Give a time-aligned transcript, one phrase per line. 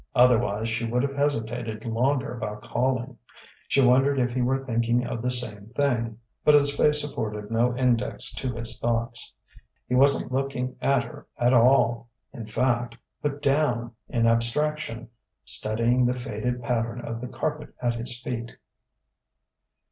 [0.15, 3.15] Otherwise, she would have hesitated longer about calling.
[3.67, 7.77] She wondered if he were thinking of the same thing; but his face afforded no
[7.77, 9.31] index to his thoughts.
[9.87, 15.07] He wasn't looking at her at all, in fact, but down, in abstraction,
[15.45, 18.57] studying the faded pattern of the carpet at his feet.